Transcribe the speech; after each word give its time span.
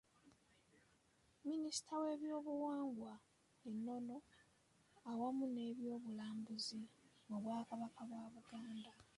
Minisita 1.49 1.93
w’ebyobuwangwa, 2.03 3.13
ennono 3.69 4.15
awamu 5.11 5.45
n’ebyobulambuzi 5.53 6.79
mu 7.27 7.37
Bwakabaka 7.43 8.01
bwa 8.09 8.23
Buganda. 8.33 8.91